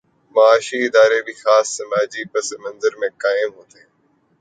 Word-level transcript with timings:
معاشی 0.35 0.77
ادارے 0.85 1.19
بھی 1.21 1.33
خاص 1.33 1.67
سماجی 1.77 2.23
پس 2.25 2.47
منظر 2.59 2.93
میں 2.99 3.09
قائم 3.17 3.49
ہوتے 3.55 3.77
ہیں۔ 3.79 3.89